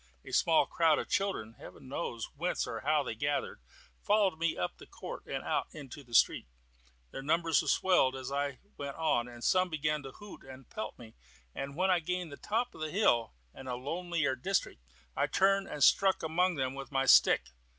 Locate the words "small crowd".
0.31-0.97